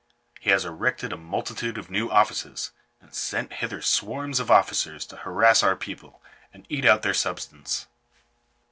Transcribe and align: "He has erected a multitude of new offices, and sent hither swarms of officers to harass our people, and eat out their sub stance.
"He 0.41 0.49
has 0.49 0.65
erected 0.65 1.13
a 1.13 1.15
multitude 1.15 1.77
of 1.77 1.91
new 1.91 2.09
offices, 2.09 2.71
and 2.99 3.13
sent 3.13 3.53
hither 3.53 3.83
swarms 3.83 4.39
of 4.39 4.49
officers 4.49 5.05
to 5.05 5.17
harass 5.17 5.61
our 5.61 5.75
people, 5.75 6.23
and 6.51 6.65
eat 6.69 6.85
out 6.85 7.03
their 7.03 7.13
sub 7.13 7.39
stance. 7.39 7.85